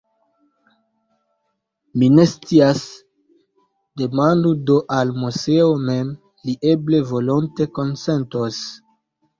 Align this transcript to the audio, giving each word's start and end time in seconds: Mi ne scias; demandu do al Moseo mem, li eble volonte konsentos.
Mi 2.03 2.09
ne 2.13 2.25
scias; 2.31 2.81
demandu 4.03 4.55
do 4.71 4.79
al 5.01 5.15
Moseo 5.21 5.69
mem, 5.87 6.11
li 6.49 6.59
eble 6.75 7.05
volonte 7.15 7.71
konsentos. 7.79 8.65